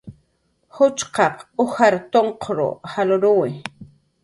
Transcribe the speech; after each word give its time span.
Ujchqaq 0.83 1.35
ujar 1.65 1.95
tunqur 2.15 2.59
jalruwi 2.91 3.51